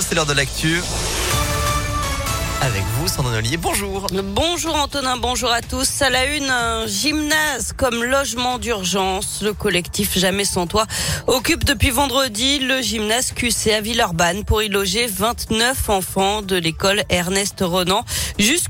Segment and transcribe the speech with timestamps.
[0.00, 0.80] C'est l'heure de l'actu.
[2.60, 4.06] Avec vous, Sandrine Ollier, bonjour.
[4.24, 6.02] Bonjour Antonin, bonjour à tous.
[6.02, 9.40] À la une, un gymnase comme logement d'urgence.
[9.42, 10.86] Le collectif Jamais sans toi
[11.26, 17.04] occupe depuis vendredi le gymnase QC à Villeurbanne pour y loger 29 enfants de l'école
[17.08, 18.04] Ernest Renan.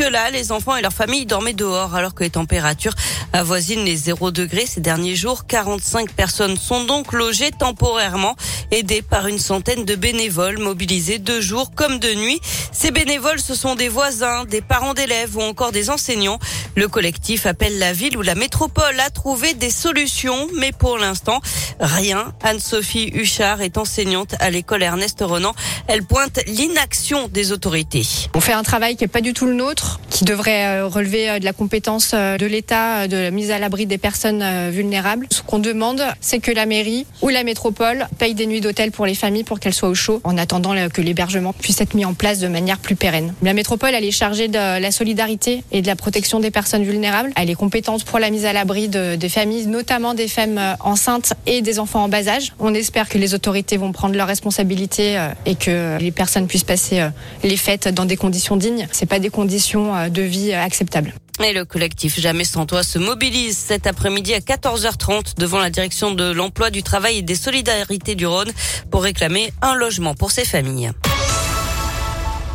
[0.00, 2.94] Jusque-là, les enfants et leurs familles dormaient dehors alors que les températures
[3.34, 5.46] avoisinent les 0 degrés ces derniers jours.
[5.46, 8.34] 45 personnes sont donc logées temporairement,
[8.70, 12.40] aidées par une centaine de bénévoles mobilisés de jour comme de nuit.
[12.72, 16.38] Ces bénévoles, ce sont des voisins, des parents d'élèves ou encore des enseignants.
[16.80, 21.42] Le collectif appelle la ville ou la métropole à trouver des solutions, mais pour l'instant,
[21.78, 22.32] rien.
[22.42, 25.52] Anne-Sophie Huchard est enseignante à l'école Ernest Renan.
[25.88, 28.06] Elle pointe l'inaction des autorités.
[28.34, 31.28] On fait un travail qui n'est pas du tout le nôtre, qui devrait euh, relever
[31.28, 35.26] euh, de la compétence euh, de l'État, de la mise à l'abri des personnes vulnérables.
[35.30, 39.04] Ce qu'on demande, c'est que la mairie ou la métropole paye des nuits d'hôtel pour
[39.04, 42.14] les familles pour qu'elles soient au chaud, en attendant que l'hébergement puisse être mis en
[42.14, 43.34] place de manière plus pérenne.
[43.42, 47.32] La métropole, elle est chargée de la solidarité et de la protection des personnes vulnérables.
[47.36, 51.32] Elle est compétente pour la mise à l'abri de, des familles, notamment des femmes enceintes
[51.46, 52.52] et des enfants en bas âge.
[52.58, 57.08] On espère que les autorités vont prendre leurs responsabilités et que les personnes puissent passer
[57.42, 58.86] les fêtes dans des conditions dignes.
[58.92, 61.14] C'est pas des conditions de vie acceptables.
[61.42, 66.10] Et le collectif Jamais sans toi se mobilise cet après-midi à 14h30 devant la direction
[66.10, 68.52] de l'emploi, du travail et des solidarités du Rhône
[68.90, 70.90] pour réclamer un logement pour ses familles.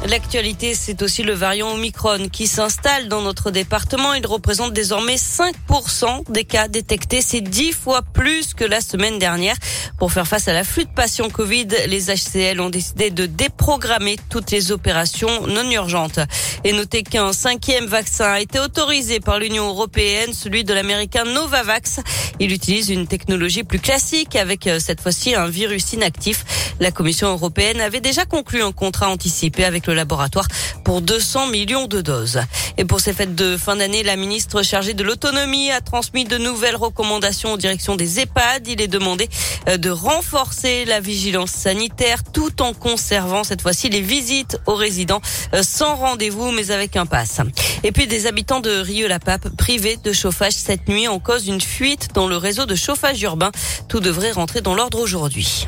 [0.08, 4.14] L'actualité, c'est aussi le variant Omicron qui s'installe dans notre département.
[4.14, 7.22] Il représente désormais 5% des cas détectés.
[7.22, 9.56] C'est 10 fois plus que la semaine dernière.
[9.98, 14.52] Pour faire face à l'afflux de patients Covid, les HCL ont décidé de déprogrammer toutes
[14.52, 16.20] les opérations non urgentes.
[16.64, 22.00] Et notez qu'un cinquième vaccin a été autorisé par l'Union européenne, celui de l'américain Novavax.
[22.40, 26.46] Il utilise une technologie plus classique avec euh, cette fois-ci un virus inactif.
[26.80, 30.48] La Commission européenne avait déjà conclu un contrat anticipé avec le laboratoire
[30.84, 32.42] pour 200 millions de doses.
[32.78, 36.38] Et pour ces fêtes de fin d'année, la ministre chargée de l'autonomie a transmis de
[36.38, 38.68] nouvelles recommandations aux directions des EHPAD.
[38.68, 39.30] Il est demandé
[39.68, 45.22] euh, de renforcer la vigilance sanitaire tout en conservant cette fois-ci les visites aux résidents
[45.54, 47.40] euh, sans rendez-vous mais avec un pass.
[47.84, 52.10] Et puis des habitants de Rieux-la-Pape privés de chauffage cette nuit en cause d'une fuite
[52.14, 53.52] dans le réseau de chauffage urbain.
[53.88, 55.66] Tout devrait rentrer dans l'ordre aujourd'hui.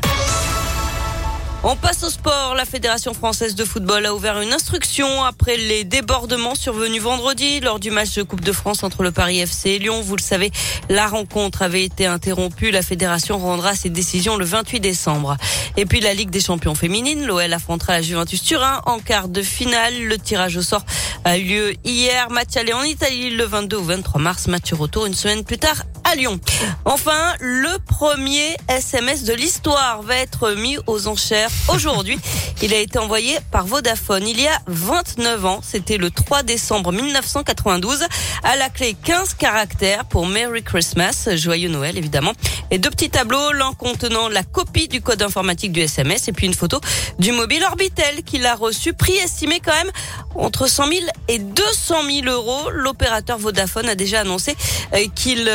[1.64, 2.54] On passe au sport.
[2.54, 7.80] La Fédération française de football a ouvert une instruction après les débordements survenus vendredi lors
[7.80, 10.00] du match de Coupe de France entre le Paris FC et Lyon.
[10.00, 10.52] Vous le savez,
[10.88, 12.70] la rencontre avait été interrompue.
[12.70, 15.36] La fédération rendra ses décisions le 28 décembre.
[15.76, 19.42] Et puis la Ligue des champions féminines, l'OL affrontera la Juventus Turin en quart de
[19.42, 20.00] finale.
[20.04, 20.84] Le tirage au sort
[21.24, 22.30] a eu lieu hier.
[22.30, 24.46] Match aller en Italie le 22 ou 23 mars.
[24.46, 26.40] Match retour une semaine plus tard à Lyon.
[26.86, 32.18] Enfin, le premier SMS de l'histoire va être mis aux enchères aujourd'hui.
[32.62, 35.60] Il a été envoyé par Vodafone il y a 29 ans.
[35.62, 38.04] C'était le 3 décembre 1992.
[38.42, 42.32] À la clé 15 caractères pour Merry Christmas, joyeux Noël évidemment.
[42.72, 46.46] Et deux petits tableaux, l'un contenant la copie du code informatique du SMS et puis
[46.46, 46.80] une photo
[47.20, 48.92] du mobile Orbitel qu'il a reçu.
[48.92, 49.92] Prix estimé quand même
[50.34, 52.70] entre 100 000 et 200 000 euros.
[52.70, 54.56] L'opérateur Vodafone a déjà annoncé
[54.94, 55.48] euh, qu'il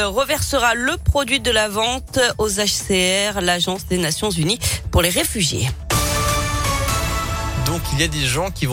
[0.44, 4.60] reversera le produit de la vente aux HCR, l'Agence des Nations Unies
[4.92, 5.70] pour les réfugiés.
[7.66, 8.72] Donc il y a des gens qui vont